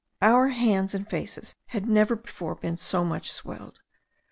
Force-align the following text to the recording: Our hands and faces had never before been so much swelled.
Our 0.19 0.47
hands 0.47 0.95
and 0.95 1.07
faces 1.07 1.53
had 1.67 1.87
never 1.87 2.15
before 2.15 2.55
been 2.55 2.75
so 2.77 3.05
much 3.05 3.31
swelled. 3.31 3.81